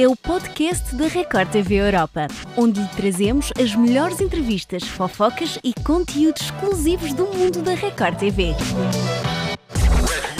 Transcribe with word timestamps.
é 0.00 0.06
o 0.06 0.14
podcast 0.14 0.94
da 0.94 1.08
Record 1.08 1.50
TV 1.50 1.74
Europa, 1.74 2.28
onde 2.56 2.80
lhe 2.80 2.86
trazemos 2.86 3.52
as 3.60 3.74
melhores 3.74 4.20
entrevistas, 4.20 4.84
fofocas 4.84 5.58
e 5.64 5.74
conteúdos 5.82 6.42
exclusivos 6.42 7.12
do 7.12 7.26
mundo 7.26 7.62
da 7.62 7.74
Record 7.74 8.16
TV. 8.16 8.54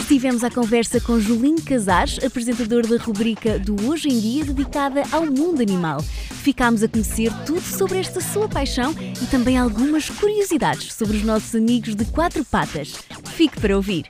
Tivemos 0.07 0.45
a 0.45 0.49
conversa 0.49 1.01
com 1.01 1.19
Julinho 1.19 1.61
Casares, 1.61 2.23
apresentador 2.23 2.87
da 2.87 2.95
rubrica 3.03 3.59
do 3.59 3.75
Hoje 3.85 4.07
em 4.07 4.17
Dia 4.17 4.45
dedicada 4.45 5.03
ao 5.11 5.25
mundo 5.25 5.61
animal. 5.61 6.01
Ficámos 6.01 6.81
a 6.81 6.87
conhecer 6.87 7.29
tudo 7.45 7.61
sobre 7.61 7.99
esta 7.99 8.21
sua 8.21 8.47
paixão 8.47 8.95
e 9.21 9.25
também 9.25 9.57
algumas 9.57 10.09
curiosidades 10.09 10.93
sobre 10.93 11.17
os 11.17 11.23
nossos 11.23 11.53
amigos 11.53 11.95
de 11.95 12.05
quatro 12.05 12.45
patas. 12.45 12.93
Fique 13.35 13.59
para 13.59 13.75
ouvir. 13.75 14.09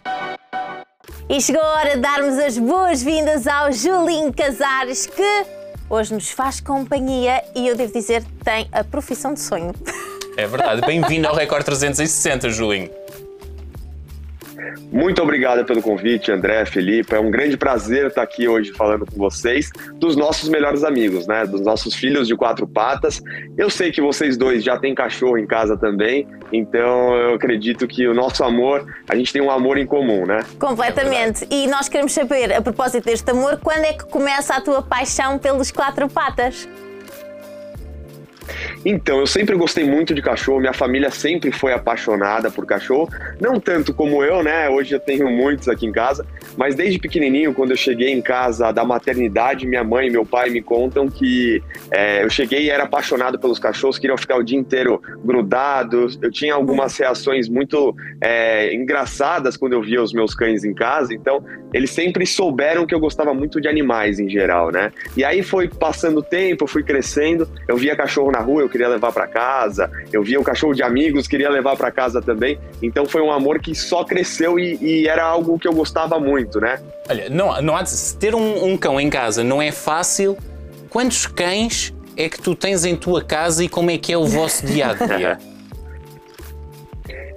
E 1.29 1.39
chegou 1.39 1.61
a 1.61 1.75
hora 1.75 1.89
de 1.91 2.01
darmos 2.01 2.39
as 2.39 2.57
boas-vindas 2.57 3.45
ao 3.45 3.71
Julinho 3.71 4.33
Casares, 4.33 5.05
que 5.05 5.45
hoje 5.87 6.11
nos 6.11 6.31
faz 6.31 6.59
companhia 6.59 7.43
e 7.55 7.67
eu 7.67 7.75
devo 7.75 7.93
dizer 7.93 8.23
tem 8.43 8.67
a 8.71 8.83
profissão 8.83 9.35
de 9.35 9.39
sonho. 9.39 9.71
É 10.35 10.47
verdade. 10.47 10.81
Bem-vindo 10.81 11.27
ao 11.27 11.35
Record 11.35 11.63
360, 11.63 12.49
Julinho. 12.49 12.89
Muito 14.91 15.21
obrigado 15.21 15.65
pelo 15.65 15.81
convite, 15.81 16.31
André, 16.31 16.65
Felipe. 16.65 17.13
É 17.13 17.19
um 17.19 17.29
grande 17.29 17.57
prazer 17.57 18.07
estar 18.07 18.23
aqui 18.23 18.47
hoje 18.47 18.71
falando 18.73 19.05
com 19.05 19.17
vocês 19.17 19.69
dos 19.95 20.15
nossos 20.15 20.49
melhores 20.49 20.83
amigos, 20.83 21.27
né? 21.27 21.45
Dos 21.45 21.61
nossos 21.61 21.93
filhos 21.93 22.27
de 22.27 22.35
quatro 22.35 22.67
patas. 22.67 23.21
Eu 23.57 23.69
sei 23.69 23.91
que 23.91 24.01
vocês 24.01 24.37
dois 24.37 24.63
já 24.63 24.77
têm 24.77 24.95
cachorro 24.95 25.37
em 25.37 25.45
casa 25.45 25.77
também, 25.77 26.27
então 26.51 27.15
eu 27.15 27.35
acredito 27.35 27.87
que 27.87 28.07
o 28.07 28.13
nosso 28.13 28.43
amor, 28.43 28.85
a 29.09 29.15
gente 29.15 29.31
tem 29.31 29.41
um 29.41 29.51
amor 29.51 29.77
em 29.77 29.85
comum, 29.85 30.25
né? 30.25 30.39
Completamente. 30.59 31.45
É 31.45 31.47
e 31.51 31.67
nós 31.67 31.89
queremos 31.89 32.11
saber, 32.11 32.53
a 32.53 32.61
propósito 32.61 33.05
deste 33.05 33.29
amor, 33.31 33.59
quando 33.61 33.85
é 33.85 33.93
que 33.93 34.05
começa 34.05 34.55
a 34.55 34.61
tua 34.61 34.81
paixão 34.81 35.37
pelos 35.37 35.71
quatro 35.71 36.07
patas? 36.09 36.67
Então, 38.85 39.19
eu 39.19 39.27
sempre 39.27 39.55
gostei 39.57 39.83
muito 39.83 40.13
de 40.13 40.21
cachorro, 40.21 40.59
minha 40.59 40.73
família 40.73 41.11
sempre 41.11 41.51
foi 41.51 41.73
apaixonada 41.73 42.49
por 42.49 42.65
cachorro, 42.65 43.09
não 43.39 43.59
tanto 43.59 43.93
como 43.93 44.23
eu, 44.23 44.41
né? 44.41 44.69
Hoje 44.69 44.93
eu 44.95 44.99
tenho 44.99 45.29
muitos 45.29 45.67
aqui 45.67 45.85
em 45.85 45.91
casa, 45.91 46.25
mas 46.55 46.75
desde 46.75 46.97
pequenininho, 46.97 47.53
quando 47.53 47.71
eu 47.71 47.77
cheguei 47.77 48.09
em 48.09 48.21
casa 48.21 48.71
da 48.71 48.85
maternidade, 48.85 49.67
minha 49.67 49.83
mãe 49.83 50.07
e 50.07 50.09
meu 50.09 50.25
pai 50.25 50.49
me 50.49 50.61
contam 50.61 51.09
que 51.09 51.61
é, 51.91 52.23
eu 52.23 52.29
cheguei 52.29 52.65
e 52.65 52.69
era 52.69 52.83
apaixonado 52.83 53.37
pelos 53.37 53.59
cachorros, 53.59 53.99
queriam 53.99 54.17
ficar 54.17 54.37
o 54.37 54.43
dia 54.43 54.57
inteiro 54.57 55.01
grudados. 55.23 56.17
Eu 56.21 56.31
tinha 56.31 56.53
algumas 56.53 56.97
reações 56.97 57.49
muito 57.49 57.95
é, 58.21 58.73
engraçadas 58.73 59.57
quando 59.57 59.73
eu 59.73 59.81
via 59.81 60.01
os 60.01 60.13
meus 60.13 60.33
cães 60.33 60.63
em 60.63 60.73
casa, 60.73 61.13
então 61.13 61.43
eles 61.73 61.91
sempre 61.91 62.25
souberam 62.25 62.85
que 62.85 62.95
eu 62.95 62.99
gostava 62.99 63.33
muito 63.33 63.59
de 63.59 63.67
animais 63.67 64.19
em 64.19 64.29
geral, 64.29 64.71
né? 64.71 64.91
E 65.17 65.23
aí 65.23 65.43
foi 65.43 65.67
passando 65.67 66.19
o 66.19 66.23
tempo, 66.23 66.63
eu 66.63 66.67
fui 66.67 66.83
crescendo, 66.83 67.47
eu 67.67 67.75
via 67.75 67.95
cachorro 67.95 68.31
na 68.31 68.39
rua, 68.39 68.61
eu 68.61 68.68
queria 68.69 68.87
levar 68.87 69.11
para 69.11 69.27
casa, 69.27 69.91
eu 70.11 70.23
via 70.23 70.39
um 70.39 70.43
cachorro 70.43 70.73
de 70.73 70.83
amigos, 70.83 71.27
queria 71.27 71.49
levar 71.49 71.75
para 71.75 71.91
casa 71.91 72.21
também. 72.21 72.59
Então 72.81 73.05
foi 73.05 73.21
um 73.21 73.31
amor 73.31 73.59
que 73.59 73.75
só 73.75 74.03
cresceu 74.03 74.59
e, 74.59 74.77
e, 74.81 75.07
era 75.07 75.23
algo 75.23 75.57
que 75.59 75.67
eu 75.67 75.73
gostava 75.73 76.19
muito, 76.19 76.59
né? 76.59 76.79
Olha, 77.09 77.29
não, 77.29 77.61
não 77.61 77.75
há 77.75 77.81
de 77.81 78.15
ter 78.15 78.35
um, 78.35 78.65
um 78.65 78.77
cão 78.77 78.99
em 78.99 79.09
casa 79.09 79.43
não 79.43 79.61
é 79.61 79.71
fácil. 79.71 80.37
Quantos 80.89 81.25
cães 81.25 81.93
é 82.15 82.29
que 82.29 82.41
tu 82.41 82.55
tens 82.55 82.85
em 82.85 82.95
tua 82.95 83.23
casa 83.23 83.63
e 83.63 83.69
como 83.69 83.91
é 83.91 83.97
que 83.97 84.11
é 84.13 84.17
o 84.17 84.25
vosso 84.25 84.65
dia 84.65 84.87
a 84.87 84.93
dia? 84.93 85.37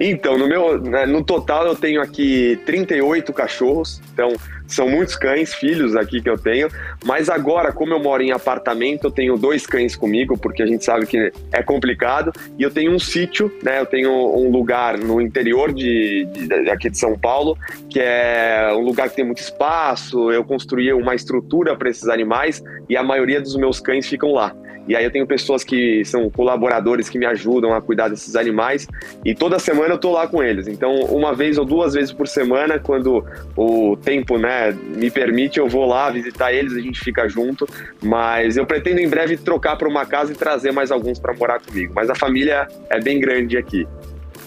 Então, 0.05 0.36
no 0.36 0.48
meu, 0.48 0.81
né, 0.81 1.06
no 1.06 1.22
total 1.22 1.64
eu 1.64 1.77
tenho 1.77 2.03
aqui 2.03 2.58
38 2.67 3.33
cachorros, 3.33 4.03
então 4.12 4.34
são 4.67 4.89
muitos 4.89 5.14
cães, 5.14 5.55
filhos 5.55 5.94
aqui 5.94 6.20
que 6.20 6.28
eu 6.28 6.36
tenho, 6.36 6.69
mas 7.05 7.28
agora, 7.28 7.70
como 7.70 7.92
eu 7.92 8.00
moro 8.00 8.20
em 8.20 8.33
apartamento, 8.33 9.05
eu 9.05 9.11
tenho 9.12 9.36
dois 9.36 9.64
cães 9.64 9.94
comigo, 9.94 10.36
porque 10.36 10.61
a 10.61 10.67
gente 10.67 10.84
sabe 10.84 11.06
que 11.06 11.31
é 11.53 11.62
complicado, 11.62 12.33
e 12.59 12.64
eu 12.64 12.70
tenho 12.70 12.92
um 12.92 12.98
sítio, 12.98 13.53
né? 13.62 13.78
Eu 13.78 13.87
tenho 13.87 14.10
um 14.10 14.50
lugar 14.50 14.99
no 14.99 15.21
interior 15.21 15.72
de, 15.72 16.25
de, 16.25 16.71
aqui 16.71 16.91
de 16.91 16.99
São 16.99 17.16
Paulo, 17.16 17.56
que 17.88 18.00
é 18.00 18.72
um 18.75 18.81
lugar 18.81 19.09
que 19.09 19.15
tem 19.15 19.25
muito 19.25 19.38
espaço, 19.38 20.32
eu 20.32 20.43
construí 20.43 20.93
uma 20.93 21.15
estrutura 21.15 21.76
para 21.76 21.88
esses 21.88 22.09
animais 22.09 22.60
e 22.88 22.97
a 22.97 23.05
maioria 23.05 23.41
dos 23.41 23.55
meus 23.56 23.78
cães 23.78 24.09
ficam 24.09 24.32
lá. 24.32 24.53
E 24.88 24.97
aí 24.97 25.04
eu 25.04 25.10
tenho 25.10 25.26
pessoas 25.26 25.62
que 25.62 26.04
são 26.04 26.28
colaboradores 26.28 27.09
que 27.09 27.19
me 27.19 27.26
ajudam 27.26 27.72
a 27.72 27.81
cuidar 27.81 28.09
desses 28.09 28.34
animais 28.34 28.88
e 29.25 29.34
toda 29.34 29.59
semana 29.59 29.94
eu 29.94 29.98
tô 29.98 30.10
lá 30.10 30.26
com 30.26 30.43
eles. 30.43 30.66
Então, 30.66 30.94
uma 31.04 31.34
vez 31.34 31.59
ou 31.59 31.65
duas 31.65 31.94
vezes 31.94 32.12
por 32.12 32.26
semana, 32.26 32.78
quando 32.78 33.25
o 33.56 33.97
tempo, 33.97 34.38
né, 34.38 34.72
me 34.72 35.10
permite, 35.10 35.59
eu 35.59 35.69
vou 35.69 35.87
lá 35.87 36.10
visitar 36.10 36.53
eles, 36.53 36.75
a 36.75 36.81
gente 36.81 37.00
fica 37.00 37.28
junto, 37.28 37.69
mas 38.03 38.56
eu 38.56 38.66
pretendo 38.66 39.00
em 39.00 39.09
breve 39.09 39.37
trocar 39.37 39.76
para 39.76 39.88
uma 39.88 40.04
casa 40.04 40.32
e 40.32 40.34
trazer 40.34 40.72
mais 40.72 40.91
alguns 40.91 41.19
para 41.19 41.32
morar 41.34 41.60
comigo. 41.60 41.93
Mas 41.94 42.10
a 42.10 42.14
família 42.14 42.66
é 42.91 43.00
bem 43.00 43.20
grande 43.20 43.56
aqui. 43.56 43.87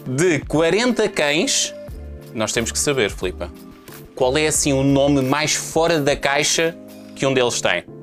De 0.05 0.39
40 0.39 1.07
cães, 1.09 1.73
nós 2.33 2.51
temos 2.51 2.71
que 2.71 2.77
saber, 2.77 3.09
Filipa, 3.09 3.49
qual 4.13 4.37
é 4.37 4.47
assim 4.47 4.73
o 4.73 4.83
nome 4.83 5.21
mais 5.21 5.55
fora 5.55 5.99
da 5.99 6.15
caixa 6.15 6.75
que 7.15 7.25
um 7.25 7.33
deles 7.33 7.61
tem? 7.61 7.94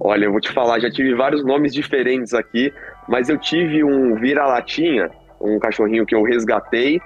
Olha, 0.00 0.24
eu 0.24 0.32
vou 0.32 0.40
te 0.40 0.50
falar, 0.50 0.80
já 0.80 0.90
tive 0.90 1.14
vários 1.14 1.44
nomes 1.44 1.74
diferentes 1.74 2.32
aqui, 2.32 2.72
mas 3.06 3.28
eu 3.28 3.36
tive 3.36 3.84
um 3.84 4.14
vira-latinha, 4.14 5.10
um 5.38 5.58
cachorrinho 5.58 6.06
que 6.06 6.14
eu 6.14 6.22
resgatei 6.22 7.00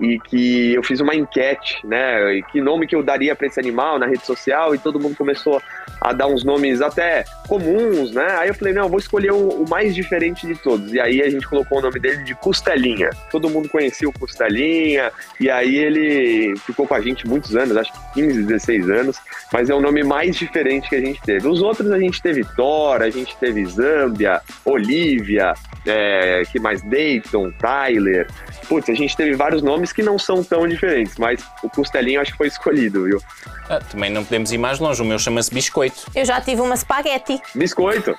e 0.00 0.18
que 0.18 0.74
eu 0.74 0.82
fiz 0.82 1.00
uma 1.00 1.14
enquete, 1.14 1.86
né? 1.86 2.34
E 2.34 2.42
que 2.42 2.60
nome 2.60 2.86
que 2.86 2.96
eu 2.96 3.02
daria 3.02 3.36
para 3.36 3.46
esse 3.46 3.60
animal 3.60 3.98
na 3.98 4.06
rede 4.06 4.24
social 4.24 4.74
e 4.74 4.78
todo 4.78 4.98
mundo 4.98 5.14
começou 5.14 5.60
a 6.00 6.12
dar 6.12 6.26
uns 6.26 6.42
nomes 6.42 6.80
até 6.80 7.24
comuns, 7.46 8.12
né? 8.12 8.26
Aí 8.38 8.48
eu 8.48 8.54
falei, 8.54 8.72
não, 8.72 8.84
eu 8.84 8.88
vou 8.88 8.98
escolher 8.98 9.32
o, 9.32 9.48
o, 9.48 9.68
mais 9.68 9.94
diferente 9.94 10.46
de 10.46 10.54
todos. 10.54 10.94
E 10.94 11.00
aí 11.00 11.20
a 11.20 11.28
gente 11.28 11.46
colocou 11.46 11.78
o 11.78 11.82
nome 11.82 12.00
dele 12.00 12.24
de 12.24 12.34
Costelinha. 12.34 13.10
Todo 13.30 13.50
mundo 13.50 13.68
conhecia 13.68 14.08
o 14.08 14.12
Costelinha 14.12 15.12
e 15.38 15.50
aí 15.50 15.76
ele 15.76 16.56
ficou 16.60 16.86
com 16.86 16.94
a 16.94 17.00
gente 17.00 17.28
muitos 17.28 17.54
anos, 17.54 17.76
acho 17.76 17.92
que 17.92 18.22
15, 18.22 18.44
16 18.44 18.90
anos, 18.90 19.16
mas 19.52 19.68
é 19.68 19.74
o 19.74 19.80
nome 19.80 20.02
mais 20.02 20.36
diferente 20.36 20.88
que 20.88 20.96
a 20.96 21.00
gente 21.00 21.20
teve. 21.20 21.46
Os 21.46 21.60
outros 21.60 21.90
a 21.90 21.98
gente 21.98 22.22
teve 22.22 22.44
Thor, 22.56 23.02
a 23.02 23.10
gente 23.10 23.36
teve 23.36 23.66
Zâmbia, 23.66 24.40
Olivia, 24.64 25.52
é, 25.86 26.42
que 26.50 26.58
mais 26.58 26.82
Dayton, 26.82 27.50
Tyler. 27.52 28.26
Putz, 28.68 28.88
a 28.88 28.94
gente 28.94 29.16
teve 29.16 29.34
vários 29.34 29.62
nomes 29.62 29.89
que 29.92 30.02
não 30.02 30.18
são 30.18 30.42
tão 30.42 30.66
diferentes, 30.66 31.16
mas 31.16 31.40
o 31.62 31.68
Costelinho 31.68 32.20
acho 32.20 32.32
que 32.32 32.38
foi 32.38 32.48
escolhido, 32.48 33.04
viu? 33.04 33.22
Ah, 33.68 33.80
também 33.80 34.10
não 34.10 34.24
podemos 34.24 34.52
ir 34.52 34.58
mais 34.58 34.78
longe, 34.78 35.00
o 35.02 35.04
meu 35.04 35.18
chama-se 35.18 35.52
Biscoito. 35.52 36.10
Eu 36.14 36.24
já 36.24 36.40
tive 36.40 36.60
uma 36.60 36.74
espaguete. 36.74 37.40
Biscoito? 37.54 38.16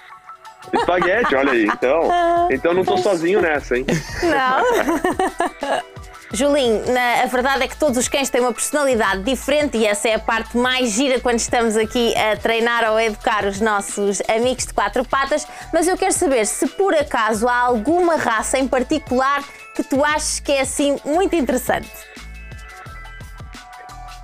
Espaguete, 0.73 1.35
olha 1.35 1.51
aí. 1.51 1.65
Então, 1.65 2.09
então 2.51 2.73
não 2.73 2.83
tô 2.83 2.97
sozinho 2.97 3.41
nessa, 3.41 3.77
hein? 3.77 3.85
Não. 4.23 5.91
Julinho, 6.33 6.85
na, 6.93 7.23
a 7.23 7.25
verdade 7.25 7.63
é 7.63 7.67
que 7.67 7.75
todos 7.75 7.97
os 7.97 8.07
cães 8.07 8.29
têm 8.29 8.39
uma 8.39 8.53
personalidade 8.53 9.21
diferente 9.23 9.77
e 9.77 9.85
essa 9.85 10.07
é 10.07 10.15
a 10.15 10.19
parte 10.19 10.57
mais 10.57 10.91
gira 10.91 11.19
quando 11.19 11.39
estamos 11.39 11.75
aqui 11.75 12.15
a 12.15 12.37
treinar 12.37 12.89
ou 12.89 12.95
a 12.95 13.03
educar 13.03 13.45
os 13.45 13.59
nossos 13.59 14.21
amigos 14.29 14.65
de 14.65 14.73
quatro 14.73 15.03
patas. 15.03 15.45
Mas 15.73 15.87
eu 15.87 15.97
quero 15.97 16.13
saber 16.13 16.45
se 16.45 16.67
por 16.67 16.95
acaso 16.95 17.49
há 17.49 17.57
alguma 17.57 18.15
raça 18.15 18.57
em 18.57 18.67
particular 18.67 19.43
que 19.75 19.83
tu 19.83 20.03
achas 20.03 20.39
que 20.39 20.53
é 20.53 20.61
assim 20.61 20.97
muito 21.03 21.35
interessante. 21.35 21.89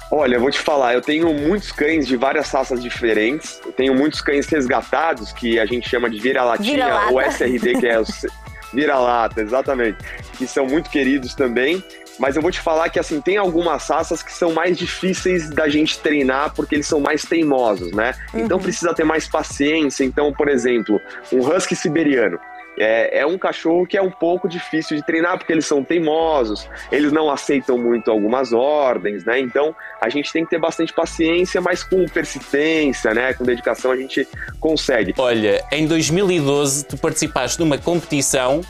Olha, 0.09 0.35
eu 0.35 0.39
vou 0.39 0.49
te 0.49 0.59
falar, 0.59 0.93
eu 0.93 1.01
tenho 1.01 1.33
muitos 1.33 1.73
cães 1.73 2.07
de 2.07 2.15
várias 2.15 2.49
raças 2.49 2.81
diferentes. 2.81 3.59
Eu 3.65 3.73
tenho 3.73 3.93
muitos 3.93 4.21
cães 4.21 4.47
resgatados, 4.47 5.33
que 5.33 5.59
a 5.59 5.65
gente 5.65 5.89
chama 5.89 6.09
de 6.09 6.17
vira-latinha 6.17 6.85
vira 6.85 7.11
ou 7.11 7.21
SRD, 7.21 7.79
que 7.81 7.85
é 7.85 7.99
o 7.99 8.05
vira-lata, 8.73 9.41
exatamente. 9.41 9.97
Que 10.37 10.47
são 10.47 10.65
muito 10.65 10.89
queridos 10.89 11.33
também. 11.33 11.83
Mas 12.19 12.35
eu 12.35 12.41
vou 12.41 12.51
te 12.51 12.59
falar 12.59 12.89
que 12.89 12.99
assim, 12.99 13.21
tem 13.21 13.37
algumas 13.37 13.87
raças 13.87 14.23
que 14.23 14.31
são 14.31 14.51
mais 14.51 14.75
difíceis 14.75 15.49
da 15.49 15.69
gente 15.69 15.99
treinar 15.99 16.51
porque 16.55 16.73
eles 16.73 16.87
são 16.87 16.99
mais 16.99 17.23
teimosos, 17.23 17.91
né? 17.91 18.13
Então 18.29 18.39
uhum. 18.39 18.45
Então 18.45 18.59
precisa 18.59 18.93
ter 18.93 19.03
mais 19.03 19.27
paciência. 19.27 20.03
Então, 20.03 20.33
por 20.33 20.49
exemplo, 20.49 20.99
um 21.31 21.39
husky 21.39 21.75
siberiano 21.75 22.39
é, 22.77 23.19
é, 23.19 23.25
um 23.25 23.37
cachorro 23.37 23.85
que 23.85 23.97
é 23.97 24.01
um 24.01 24.11
pouco 24.11 24.47
difícil 24.47 24.95
de 24.95 25.03
treinar 25.03 25.37
porque 25.37 25.51
eles 25.51 25.65
são 25.65 25.83
teimosos, 25.83 26.69
eles 26.91 27.11
não 27.11 27.29
aceitam 27.29 27.77
muito 27.77 28.11
algumas 28.11 28.53
ordens, 28.53 29.25
né? 29.25 29.39
Então 29.39 29.75
a 30.01 30.09
gente 30.09 30.31
tem 30.31 30.43
que 30.43 30.51
ter 30.51 30.59
bastante 30.59 30.93
paciência, 30.93 31.59
mas 31.59 31.83
com 31.83 32.05
persistência, 32.05 33.13
né? 33.13 33.33
Com 33.33 33.43
dedicação 33.43 33.91
a 33.91 33.97
gente 33.97 34.27
consegue. 34.59 35.13
Olha, 35.17 35.63
em 35.71 35.87
2012 35.87 36.85
tu 36.85 36.97
participaste 36.97 37.57
de 37.57 37.63
uma 37.63 37.77
competição 37.77 38.61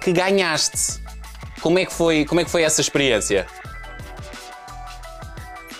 que 0.00 0.12
ganhaste. 0.12 1.00
Como 1.60 1.78
é 1.78 1.84
que 1.84 1.92
foi, 1.92 2.24
como 2.24 2.40
é 2.40 2.44
que 2.44 2.50
foi 2.50 2.62
essa 2.62 2.80
experiência? 2.80 3.46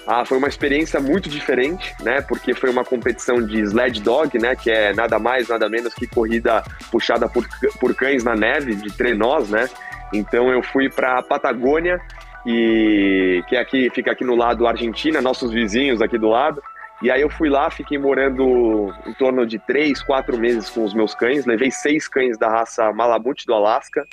Ah, 0.07 0.25
foi 0.25 0.39
uma 0.39 0.47
experiência 0.47 1.01
muito 1.01 1.29
diferente, 1.29 1.95
né? 2.03 2.21
Porque 2.21 2.55
foi 2.55 2.71
uma 2.71 2.85
competição 2.85 3.45
de 3.45 3.61
sled 3.61 4.01
dog, 4.03 4.39
né? 4.39 4.55
Que 4.55 4.71
é 4.71 4.93
nada 4.93 5.19
mais, 5.19 5.49
nada 5.49 5.69
menos 5.69 5.93
que 5.95 6.07
corrida 6.07 6.63
puxada 6.91 7.29
por, 7.29 7.45
por 7.81 7.95
cães 7.95 8.23
na 8.23 8.37
neve, 8.37 8.77
de 8.77 8.97
trenós, 8.97 9.51
né? 9.51 9.69
Então 10.13 10.51
eu 10.51 10.63
fui 10.63 10.89
para 10.89 11.21
Patagônia, 11.23 12.01
e 12.47 13.43
que 13.49 13.57
é 13.57 13.61
aqui 13.61 13.91
fica 13.91 14.13
aqui 14.13 14.25
no 14.25 14.37
lado 14.37 14.67
Argentina, 14.67 15.21
nossos 15.21 15.51
vizinhos 15.51 16.01
aqui 16.01 16.17
do 16.17 16.29
lado. 16.29 16.63
E 17.03 17.11
aí 17.11 17.21
eu 17.21 17.29
fui 17.29 17.51
lá, 17.51 17.69
fiquei 17.69 17.99
morando 17.99 18.95
em 19.05 19.13
torno 19.15 19.45
de 19.45 19.59
três, 19.59 20.01
quatro 20.03 20.39
meses 20.39 20.71
com 20.71 20.85
os 20.85 20.95
meus 20.95 21.15
cães. 21.15 21.45
Levei 21.45 21.71
seis 21.71 22.09
cães 22.09 22.39
da 22.39 22.49
raça 22.49 22.91
Malamute 22.93 23.45
do 23.45 23.53
Alasca, 23.53 24.07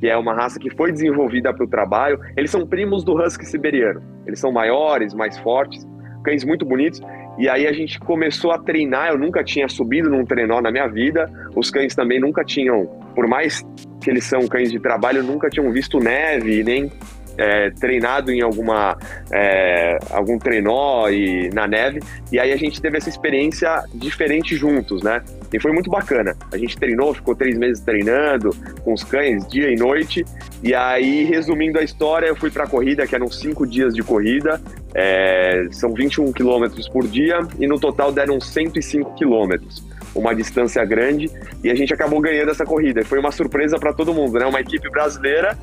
que 0.00 0.08
é 0.08 0.16
uma 0.16 0.34
raça 0.34 0.58
que 0.58 0.70
foi 0.70 0.92
desenvolvida 0.92 1.52
para 1.52 1.64
o 1.64 1.68
trabalho. 1.68 2.20
Eles 2.36 2.50
são 2.50 2.66
primos 2.66 3.04
do 3.04 3.14
Husky 3.14 3.46
siberiano. 3.46 4.02
Eles 4.26 4.38
são 4.38 4.52
maiores, 4.52 5.14
mais 5.14 5.38
fortes, 5.38 5.86
cães 6.24 6.44
muito 6.44 6.64
bonitos. 6.64 7.00
E 7.38 7.48
aí 7.48 7.66
a 7.66 7.72
gente 7.72 7.98
começou 8.00 8.50
a 8.50 8.58
treinar. 8.58 9.10
Eu 9.10 9.18
nunca 9.18 9.44
tinha 9.44 9.68
subido 9.68 10.08
num 10.08 10.24
trenó 10.24 10.60
na 10.60 10.70
minha 10.70 10.86
vida. 10.86 11.30
Os 11.54 11.70
cães 11.70 11.94
também 11.94 12.20
nunca 12.20 12.44
tinham, 12.44 12.86
por 13.14 13.26
mais 13.26 13.62
que 14.00 14.10
eles 14.10 14.24
são 14.24 14.46
cães 14.46 14.70
de 14.70 14.78
trabalho, 14.78 15.22
nunca 15.22 15.48
tinham 15.48 15.70
visto 15.70 15.98
neve, 15.98 16.62
nem 16.62 16.90
é, 17.38 17.70
treinado 17.70 18.32
em 18.32 18.40
alguma 18.40 18.96
é, 19.32 19.98
algum 20.10 20.38
trenó 20.38 21.08
e 21.08 21.50
na 21.50 21.66
neve 21.66 22.00
e 22.32 22.38
aí 22.38 22.52
a 22.52 22.56
gente 22.56 22.80
teve 22.80 22.96
essa 22.96 23.08
experiência 23.08 23.84
diferente 23.94 24.56
juntos, 24.56 25.02
né? 25.02 25.22
E 25.52 25.60
foi 25.60 25.72
muito 25.72 25.90
bacana. 25.90 26.36
A 26.52 26.58
gente 26.58 26.76
treinou, 26.76 27.14
ficou 27.14 27.34
três 27.34 27.56
meses 27.56 27.82
treinando 27.82 28.50
com 28.82 28.92
os 28.92 29.04
cães 29.04 29.46
dia 29.46 29.70
e 29.70 29.76
noite. 29.76 30.24
E 30.62 30.74
aí, 30.74 31.24
resumindo 31.24 31.78
a 31.78 31.82
história, 31.82 32.26
eu 32.26 32.36
fui 32.36 32.50
para 32.50 32.64
a 32.64 32.66
corrida, 32.66 33.06
que 33.06 33.14
eram 33.14 33.28
cinco 33.28 33.66
dias 33.66 33.94
de 33.94 34.02
corrida. 34.02 34.60
É, 34.94 35.68
são 35.70 35.92
21 35.92 36.32
quilômetros 36.32 36.88
por 36.88 37.06
dia 37.06 37.40
e 37.58 37.66
no 37.66 37.78
total 37.78 38.10
deram 38.10 38.40
105 38.40 39.14
quilômetros 39.14 39.84
uma 40.14 40.34
distância 40.34 40.82
grande 40.82 41.30
e 41.62 41.70
a 41.70 41.74
gente 41.74 41.92
acabou 41.92 42.20
ganhando 42.20 42.50
essa 42.50 42.64
corrida. 42.64 43.04
Foi 43.04 43.18
uma 43.18 43.30
surpresa 43.30 43.78
para 43.78 43.92
todo 43.92 44.14
mundo, 44.14 44.38
né? 44.38 44.46
Uma 44.46 44.60
equipe 44.60 44.88
brasileira 44.88 45.56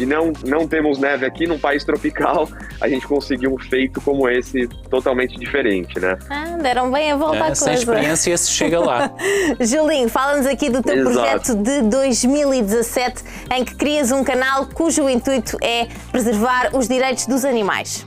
de 0.00 0.06
não, 0.06 0.32
não 0.46 0.66
temos 0.66 0.98
neve 0.98 1.26
aqui 1.26 1.46
num 1.46 1.58
país 1.58 1.84
tropical, 1.84 2.48
a 2.80 2.88
gente 2.88 3.06
conseguiu 3.06 3.52
um 3.52 3.58
feito 3.58 4.00
como 4.00 4.26
esse 4.30 4.66
totalmente 4.88 5.38
diferente, 5.38 6.00
né? 6.00 6.16
Ah, 6.30 6.56
deram 6.56 6.90
bem 6.90 7.12
a 7.12 7.16
volta 7.16 7.36
é, 7.36 7.40
à 7.40 7.44
coisa. 7.44 7.64
Sem 7.64 7.74
experiência 7.74 8.38
se 8.38 8.50
chega 8.50 8.80
lá. 8.80 9.12
Julinho, 9.60 10.08
fala-nos 10.08 10.46
aqui 10.46 10.70
do 10.70 10.82
teu 10.82 10.96
Exato. 10.96 11.12
projeto 11.12 11.54
de 11.56 11.82
2017 11.82 13.22
em 13.54 13.62
que 13.62 13.74
crias 13.74 14.10
um 14.10 14.24
canal 14.24 14.66
cujo 14.68 15.06
intuito 15.06 15.58
é 15.62 15.86
preservar 16.10 16.70
os 16.74 16.88
direitos 16.88 17.26
dos 17.26 17.44
animais. 17.44 18.06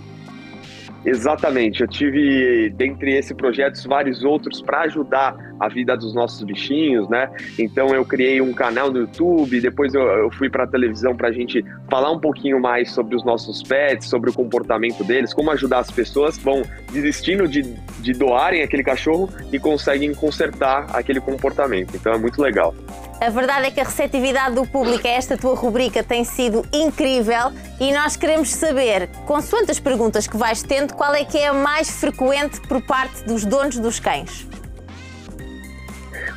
Exatamente, 1.06 1.82
eu 1.82 1.88
tive 1.88 2.70
dentre 2.72 3.18
esse 3.18 3.36
projetos 3.36 3.86
vários 3.86 4.24
outros 4.24 4.62
para 4.62 4.82
ajudar 4.82 5.36
a 5.60 5.68
vida 5.68 5.96
dos 5.96 6.14
nossos 6.14 6.44
bichinhos, 6.44 7.08
né? 7.10 7.30
Então 7.58 7.90
eu 7.90 8.06
criei 8.06 8.42
um 8.42 8.54
canal 8.54 8.92
no 8.92 9.00
YouTube, 9.00 9.60
depois 9.62 9.94
eu, 9.94 10.02
eu 10.02 10.32
fui 10.32 10.50
para 10.50 10.68
televisão 10.68 11.16
para 11.16 11.30
a 11.30 11.32
gente 11.32 11.64
falar 11.90 12.12
um 12.12 12.20
pouquinho 12.20 12.60
mais 12.60 12.92
sobre 12.92 13.16
os 13.16 13.24
nossos 13.24 13.64
pets, 13.64 14.10
sobre 14.10 14.30
o 14.30 14.34
comportamento 14.34 15.04
deles, 15.04 15.34
como 15.34 15.52
ajudar 15.52 15.80
as 15.80 15.92
pessoas 15.92 16.38
que 16.38 16.44
vão 16.44 16.64
desistindo 16.92 17.48
de, 17.48 17.62
de 18.00 18.14
doarem 18.14 18.62
aquele 18.62 18.84
cachorro 18.84 19.30
e 19.52 19.60
conseguem 19.60 20.14
consertar 20.14 20.88
aquele 20.94 21.20
comportamento. 21.20 21.96
Então 21.96 22.14
é 22.14 22.18
muito 22.18 22.42
legal. 22.42 22.74
A 23.22 23.30
verdade 23.30 23.68
é 23.68 23.72
que 23.72 23.80
a 23.80 23.86
receptividade 23.86 24.56
do 24.56 24.68
público 24.68 25.08
a 25.08 25.12
esta 25.12 25.38
tua 25.38 25.56
rubrica 25.56 26.04
tem 26.04 26.26
sido 26.26 26.66
incrível 26.74 27.54
e 27.80 27.94
nós 27.94 28.18
queremos 28.18 28.50
saber, 28.50 29.08
consoante 29.26 29.72
as 29.72 29.80
perguntas 29.80 30.28
que 30.28 30.36
vais 30.36 30.62
tendo, 30.62 30.94
qual 30.94 31.14
é 31.16 31.24
que 31.24 31.38
é 31.38 31.48
a 31.48 31.54
mais 31.54 31.90
frequente 31.90 32.60
por 32.68 32.82
parte 32.82 33.24
dos 33.24 33.46
donos 33.46 33.80
dos 33.80 33.98
cães? 33.98 34.46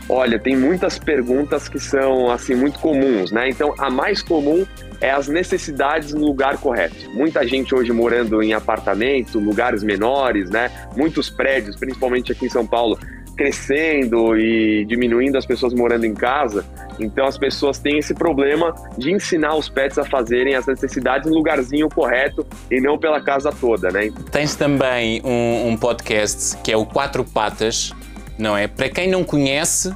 Olha, 0.08 0.38
tem 0.38 0.56
muitas 0.56 0.98
perguntas 0.98 1.68
que 1.68 1.80
são 1.80 2.30
assim 2.30 2.54
muito 2.54 2.78
comuns, 2.78 3.32
né? 3.32 3.48
Então, 3.48 3.74
a 3.78 3.90
mais 3.90 4.22
comum 4.22 4.64
é 5.00 5.10
as 5.10 5.28
necessidades 5.28 6.14
no 6.14 6.24
lugar 6.24 6.58
correto. 6.58 7.10
Muita 7.12 7.46
gente 7.46 7.74
hoje 7.74 7.92
morando 7.92 8.42
em 8.42 8.52
apartamento, 8.52 9.38
lugares 9.38 9.82
menores, 9.82 10.48
né? 10.48 10.70
Muitos 10.96 11.28
prédios, 11.28 11.76
principalmente 11.76 12.30
aqui 12.30 12.46
em 12.46 12.48
São 12.48 12.66
Paulo, 12.66 12.98
crescendo 13.36 14.36
e 14.38 14.84
diminuindo 14.86 15.36
as 15.36 15.44
pessoas 15.44 15.74
morando 15.74 16.06
em 16.06 16.14
casa. 16.14 16.64
Então 16.98 17.26
as 17.26 17.36
pessoas 17.36 17.78
têm 17.78 17.98
esse 17.98 18.14
problema 18.14 18.74
de 18.96 19.12
ensinar 19.12 19.54
os 19.54 19.68
pets 19.68 19.98
a 19.98 20.04
fazerem 20.04 20.54
as 20.54 20.66
necessidades 20.66 21.28
no 21.28 21.36
lugarzinho 21.36 21.88
correto 21.88 22.46
e 22.70 22.80
não 22.80 22.96
pela 22.96 23.20
casa 23.20 23.52
toda, 23.52 23.90
né? 23.90 24.10
Tens 24.30 24.56
também 24.56 25.20
um, 25.22 25.68
um 25.68 25.76
podcast 25.76 26.56
que 26.62 26.72
é 26.72 26.76
o 26.76 26.86
Quatro 26.86 27.22
Patas, 27.24 27.92
não 28.38 28.56
é? 28.56 28.66
Para 28.66 28.88
quem 28.88 29.08
não 29.08 29.24
conhece, 29.24 29.94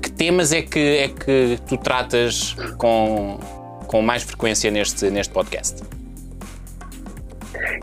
que 0.00 0.10
temas 0.10 0.52
é 0.52 0.62
que, 0.62 0.78
é 0.78 1.08
que 1.08 1.58
tu 1.68 1.76
tratas 1.76 2.54
com, 2.78 3.38
com 3.86 4.02
mais 4.02 4.22
frequência 4.22 4.70
neste, 4.70 5.10
neste 5.10 5.32
podcast? 5.32 5.82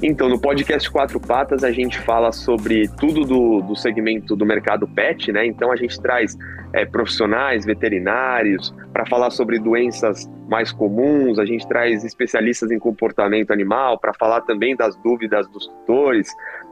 Então, 0.05 0.27
no 0.27 0.37
podcast 0.37 0.91
Quatro 0.91 1.17
Patas, 1.17 1.63
a 1.63 1.71
gente 1.71 1.97
fala 2.01 2.33
sobre 2.33 2.89
tudo 2.99 3.23
do, 3.23 3.61
do 3.61 3.73
segmento 3.73 4.35
do 4.35 4.45
mercado 4.45 4.85
pet, 4.85 5.31
né? 5.31 5.45
Então, 5.45 5.71
a 5.71 5.77
gente 5.77 5.97
traz 6.01 6.37
é, 6.73 6.85
profissionais, 6.85 7.63
veterinários, 7.63 8.75
para 8.91 9.05
falar 9.05 9.29
sobre 9.29 9.59
doenças 9.59 10.29
mais 10.49 10.73
comuns, 10.73 11.39
a 11.39 11.45
gente 11.45 11.65
traz 11.69 12.03
especialistas 12.03 12.69
em 12.69 12.77
comportamento 12.77 13.51
animal 13.51 13.97
para 13.97 14.13
falar 14.13 14.41
também 14.41 14.75
das 14.75 14.93
dúvidas 14.97 15.47
dos 15.47 15.67
tutores. 15.67 16.29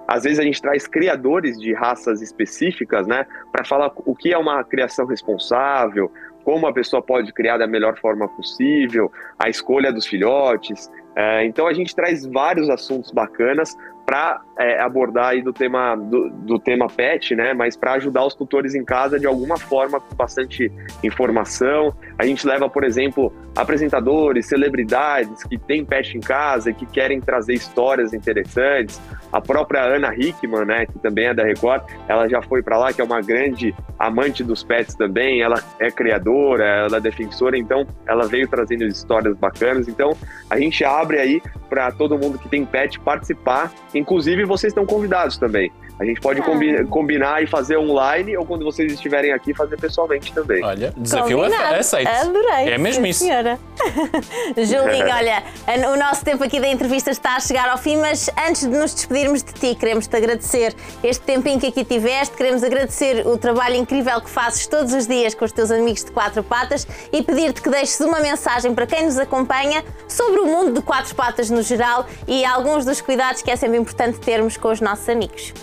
Às 0.09 0.23
vezes 0.23 0.37
a 0.37 0.43
gente 0.43 0.61
traz 0.61 0.85
criadores 0.85 1.57
de 1.57 1.73
raças 1.73 2.21
específicas, 2.21 3.07
né, 3.07 3.25
para 3.49 3.63
falar 3.63 3.93
o 3.95 4.13
que 4.13 4.33
é 4.33 4.37
uma 4.37 4.61
criação 4.65 5.05
responsável, 5.05 6.11
como 6.43 6.67
a 6.67 6.73
pessoa 6.73 7.01
pode 7.01 7.31
criar 7.31 7.57
da 7.57 7.67
melhor 7.67 7.97
forma 7.97 8.27
possível, 8.27 9.11
a 9.39 9.49
escolha 9.49 9.91
dos 9.93 10.05
filhotes. 10.05 10.91
É, 11.15 11.45
então 11.45 11.67
a 11.67 11.73
gente 11.73 11.95
traz 11.95 12.25
vários 12.25 12.69
assuntos 12.69 13.11
bacanas 13.11 13.75
para 14.05 14.41
é, 14.61 14.79
abordar 14.79 15.29
aí 15.29 15.41
do 15.41 15.51
tema 15.51 15.95
do, 15.95 16.29
do 16.29 16.59
tema 16.59 16.87
pet, 16.87 17.35
né? 17.35 17.53
Mas 17.53 17.75
para 17.75 17.93
ajudar 17.93 18.25
os 18.25 18.35
tutores 18.35 18.75
em 18.75 18.83
casa 18.83 19.19
de 19.19 19.27
alguma 19.27 19.57
forma 19.57 19.99
com 19.99 20.15
bastante 20.15 20.71
informação. 21.03 21.93
A 22.17 22.25
gente 22.25 22.45
leva, 22.45 22.69
por 22.69 22.83
exemplo, 22.83 23.33
apresentadores, 23.55 24.45
celebridades 24.47 25.43
que 25.43 25.57
têm 25.57 25.83
pet 25.83 26.17
em 26.17 26.21
casa 26.21 26.69
e 26.69 26.73
que 26.73 26.85
querem 26.85 27.19
trazer 27.19 27.53
histórias 27.53 28.13
interessantes. 28.13 29.01
A 29.31 29.41
própria 29.41 29.81
Ana 29.81 30.13
Hickman, 30.15 30.65
né, 30.65 30.85
que 30.85 30.99
também 30.99 31.27
é 31.27 31.33
da 31.33 31.43
Record, 31.43 31.83
ela 32.07 32.27
já 32.27 32.41
foi 32.41 32.61
para 32.61 32.77
lá, 32.77 32.93
que 32.93 33.01
é 33.01 33.03
uma 33.03 33.21
grande 33.21 33.73
amante 33.97 34.43
dos 34.43 34.63
pets 34.63 34.95
também. 34.95 35.41
Ela 35.41 35.61
é 35.79 35.89
criadora, 35.89 36.63
ela 36.63 36.97
é 36.97 37.01
defensora, 37.01 37.57
então 37.57 37.85
ela 38.05 38.27
veio 38.27 38.47
trazendo 38.47 38.83
histórias 38.85 39.35
bacanas. 39.37 39.87
Então 39.87 40.15
a 40.49 40.59
gente 40.59 40.83
abre 40.83 41.19
aí 41.19 41.41
para 41.69 41.91
todo 41.91 42.17
mundo 42.17 42.37
que 42.37 42.49
tem 42.49 42.65
pet 42.65 42.99
participar. 42.99 43.71
Inclusive 43.95 44.43
vocês 44.51 44.71
estão 44.71 44.85
convidados 44.85 45.37
também. 45.37 45.71
A 46.01 46.03
gente 46.03 46.19
pode 46.19 46.41
combi 46.41 46.83
combinar 46.85 47.43
e 47.43 47.47
fazer 47.47 47.77
online 47.77 48.35
ou 48.35 48.43
quando 48.43 48.65
vocês 48.65 48.91
estiverem 48.91 49.31
aqui 49.33 49.53
fazer 49.53 49.77
pessoalmente 49.77 50.33
também. 50.33 50.63
Olha, 50.63 50.91
desafio 50.97 51.43
é 51.43 51.77
aceito. 51.77 52.07
Adorei. 52.07 52.73
É 52.73 52.77
mesmo 52.79 53.05
isso. 53.05 53.19
Senhora. 53.19 53.59
Julinho, 54.57 55.05
olha, 55.13 55.43
o 55.93 55.95
nosso 55.97 56.25
tempo 56.25 56.43
aqui 56.43 56.59
da 56.59 56.67
entrevista 56.67 57.11
está 57.11 57.35
a 57.35 57.39
chegar 57.39 57.69
ao 57.69 57.77
fim, 57.77 57.97
mas 57.97 58.31
antes 58.47 58.61
de 58.61 58.75
nos 58.75 58.95
despedirmos 58.95 59.43
de 59.43 59.53
ti, 59.53 59.75
queremos 59.75 60.07
te 60.07 60.17
agradecer 60.17 60.73
este 61.03 61.23
tempinho 61.23 61.59
que 61.59 61.67
aqui 61.67 61.85
tiveste, 61.85 62.35
queremos 62.35 62.63
agradecer 62.63 63.27
o 63.27 63.37
trabalho 63.37 63.75
incrível 63.75 64.19
que 64.21 64.29
fazes 64.29 64.65
todos 64.65 64.93
os 64.93 65.05
dias 65.05 65.35
com 65.35 65.45
os 65.45 65.51
teus 65.51 65.69
amigos 65.69 66.03
de 66.03 66.11
quatro 66.11 66.41
patas 66.41 66.87
e 67.13 67.21
pedir-te 67.21 67.61
que 67.61 67.69
deixes 67.69 67.99
uma 67.99 68.19
mensagem 68.21 68.73
para 68.73 68.87
quem 68.87 69.05
nos 69.05 69.19
acompanha 69.19 69.85
sobre 70.07 70.39
o 70.39 70.47
mundo 70.47 70.73
de 70.73 70.81
quatro 70.81 71.13
patas 71.13 71.51
no 71.51 71.61
geral 71.61 72.07
e 72.27 72.43
alguns 72.43 72.85
dos 72.85 73.01
cuidados 73.01 73.43
que 73.43 73.51
é 73.51 73.55
sempre 73.55 73.77
importante 73.77 74.19
termos 74.19 74.57
com 74.57 74.69
os 74.69 74.81
nossos 74.81 75.07
amigos. 75.07 75.53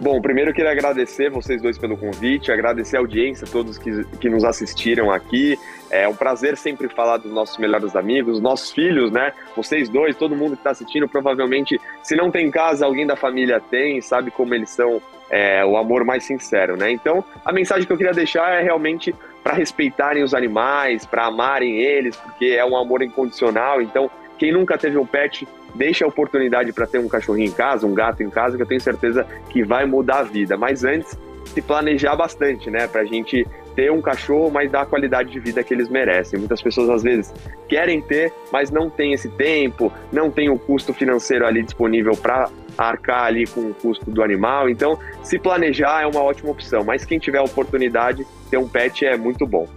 Bom, 0.00 0.20
primeiro 0.20 0.50
eu 0.50 0.54
queria 0.54 0.70
agradecer 0.70 1.28
vocês 1.28 1.60
dois 1.60 1.76
pelo 1.76 1.96
convite, 1.96 2.52
agradecer 2.52 2.96
a 2.96 3.00
audiência, 3.00 3.44
todos 3.50 3.78
que, 3.78 4.04
que 4.20 4.30
nos 4.30 4.44
assistiram 4.44 5.10
aqui. 5.10 5.58
É 5.90 6.06
um 6.06 6.14
prazer 6.14 6.56
sempre 6.56 6.88
falar 6.88 7.16
dos 7.16 7.32
nossos 7.32 7.58
melhores 7.58 7.96
amigos, 7.96 8.40
nossos 8.40 8.70
filhos, 8.70 9.10
né? 9.10 9.32
Vocês 9.56 9.88
dois, 9.88 10.14
todo 10.14 10.36
mundo 10.36 10.52
que 10.52 10.60
está 10.60 10.70
assistindo, 10.70 11.08
provavelmente, 11.08 11.80
se 12.00 12.14
não 12.14 12.30
tem 12.30 12.46
em 12.46 12.50
casa, 12.50 12.86
alguém 12.86 13.08
da 13.08 13.16
família 13.16 13.60
tem, 13.60 14.00
sabe 14.00 14.30
como 14.30 14.54
eles 14.54 14.70
são 14.70 15.02
é, 15.28 15.64
o 15.64 15.76
amor 15.76 16.04
mais 16.04 16.22
sincero, 16.22 16.76
né? 16.76 16.92
Então, 16.92 17.24
a 17.44 17.52
mensagem 17.52 17.84
que 17.84 17.92
eu 17.92 17.96
queria 17.96 18.12
deixar 18.12 18.52
é 18.52 18.62
realmente 18.62 19.12
para 19.42 19.54
respeitarem 19.54 20.22
os 20.22 20.32
animais, 20.32 21.06
para 21.06 21.26
amarem 21.26 21.76
eles, 21.80 22.14
porque 22.14 22.46
é 22.46 22.64
um 22.64 22.76
amor 22.76 23.02
incondicional. 23.02 23.82
Então, 23.82 24.08
quem 24.38 24.52
nunca 24.52 24.78
teve 24.78 24.96
um 24.96 25.06
pet, 25.06 25.46
deixa 25.74 26.04
a 26.04 26.08
oportunidade 26.08 26.72
para 26.72 26.86
ter 26.86 26.98
um 26.98 27.08
cachorrinho 27.08 27.48
em 27.48 27.52
casa, 27.52 27.86
um 27.86 27.94
gato 27.94 28.22
em 28.22 28.30
casa, 28.30 28.56
que 28.56 28.62
eu 28.62 28.66
tenho 28.66 28.80
certeza 28.80 29.26
que 29.50 29.64
vai 29.64 29.84
mudar 29.84 30.20
a 30.20 30.22
vida. 30.22 30.56
Mas 30.56 30.84
antes, 30.84 31.18
se 31.46 31.60
planejar 31.60 32.14
bastante, 32.14 32.70
né? 32.70 32.86
Para 32.86 33.02
a 33.02 33.04
gente 33.04 33.46
ter 33.74 33.92
um 33.92 34.00
cachorro, 34.00 34.50
mas 34.50 34.70
dar 34.70 34.82
a 34.82 34.86
qualidade 34.86 35.30
de 35.30 35.38
vida 35.38 35.62
que 35.62 35.72
eles 35.72 35.88
merecem. 35.88 36.38
Muitas 36.38 36.60
pessoas 36.60 36.90
às 36.90 37.02
vezes 37.02 37.32
querem 37.68 38.00
ter, 38.00 38.32
mas 38.52 38.70
não 38.70 38.90
tem 38.90 39.12
esse 39.12 39.28
tempo, 39.28 39.92
não 40.12 40.30
tem 40.30 40.48
o 40.50 40.58
custo 40.58 40.92
financeiro 40.92 41.46
ali 41.46 41.62
disponível 41.62 42.16
para 42.16 42.50
arcar 42.76 43.24
ali 43.24 43.46
com 43.46 43.60
o 43.60 43.74
custo 43.74 44.10
do 44.10 44.22
animal. 44.22 44.68
Então, 44.68 44.98
se 45.22 45.38
planejar 45.38 46.02
é 46.02 46.06
uma 46.06 46.22
ótima 46.22 46.50
opção. 46.50 46.84
Mas 46.84 47.04
quem 47.04 47.18
tiver 47.18 47.38
a 47.38 47.42
oportunidade, 47.44 48.26
ter 48.50 48.56
um 48.56 48.68
pet 48.68 49.04
é 49.04 49.16
muito 49.16 49.46
bom. 49.46 49.68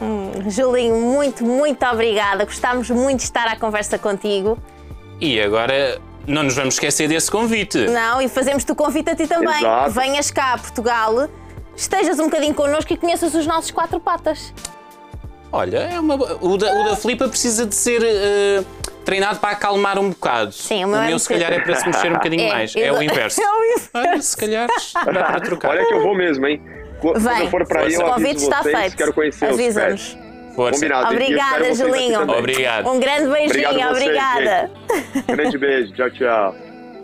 Hum, 0.00 0.50
Julinho, 0.50 0.96
muito, 0.96 1.44
muito 1.44 1.84
obrigada. 1.86 2.44
Gostámos 2.44 2.90
muito 2.90 3.18
de 3.18 3.24
estar 3.24 3.46
à 3.46 3.56
conversa 3.56 3.98
contigo. 3.98 4.58
E 5.20 5.40
agora 5.40 5.98
não 6.26 6.42
nos 6.42 6.54
vamos 6.54 6.74
esquecer 6.74 7.08
desse 7.08 7.30
convite. 7.30 7.78
Não, 7.86 8.20
e 8.20 8.28
fazemos-te 8.28 8.70
o 8.72 8.74
convite 8.74 9.10
a 9.10 9.16
ti 9.16 9.26
também. 9.26 9.58
Exato. 9.58 9.90
Venhas 9.92 10.30
cá 10.30 10.54
a 10.54 10.58
Portugal, 10.58 11.28
estejas 11.74 12.18
um 12.18 12.24
bocadinho 12.24 12.54
connosco 12.54 12.92
e 12.92 12.96
conheças 12.96 13.34
os 13.34 13.46
nossos 13.46 13.70
quatro 13.70 13.98
patas. 13.98 14.52
Olha, 15.50 15.78
é 15.78 15.98
uma... 15.98 16.16
o, 16.16 16.58
da, 16.58 16.80
o 16.80 16.84
da 16.84 16.96
Filipa 16.96 17.28
precisa 17.28 17.64
de 17.64 17.74
ser 17.74 18.02
eh, 18.04 18.62
treinado 19.04 19.38
para 19.38 19.50
acalmar 19.50 19.98
um 19.98 20.10
bocado. 20.10 20.52
Sim, 20.52 20.84
o 20.84 20.88
meu 20.88 21.00
é 21.00 21.14
um 21.14 21.18
se 21.18 21.28
calhar 21.28 21.52
é 21.52 21.60
para 21.60 21.76
se 21.76 21.86
mexer 21.86 22.10
um 22.10 22.14
bocadinho 22.14 22.42
É, 22.50 22.52
mais. 22.52 22.76
É 22.76 22.92
o 22.92 23.02
inverso. 23.02 23.40
É 23.46 23.48
o 23.48 23.64
inverso. 23.64 23.90
Olha, 23.94 24.22
se 24.22 24.36
calhar 24.36 24.68
dá 24.94 25.24
para 25.24 25.40
trocar. 25.40 25.70
Olha 25.70 25.86
que 25.86 25.94
eu 25.94 26.02
vou 26.02 26.14
mesmo, 26.14 26.46
hein? 26.46 26.60
Qu- 27.00 27.12
Quando 27.12 27.20
Vem. 27.20 27.44
eu 27.44 27.50
for 27.50 27.66
para 27.66 27.82
aí, 27.82 27.94
eu 27.94 28.00
convite 28.02 28.36
está 28.42 28.62
vocês, 28.62 28.78
feito. 28.78 28.96
quero 28.96 29.12
conhecer 29.12 29.46
os 29.46 29.52
Avisa-nos. 29.52 30.18
Combinado. 30.56 31.12
Obrigada, 31.12 31.74
Julinho. 31.74 32.22
Obrigado. 32.22 32.88
Um 32.88 32.98
grande 32.98 33.28
beijinho, 33.28 33.68
Obrigado 33.68 33.74
vocês, 33.74 33.90
obrigada. 33.90 34.70
Grande 35.28 35.58
beijo. 35.58 35.92
Tchau, 35.92 36.10
tchau. 36.10 36.56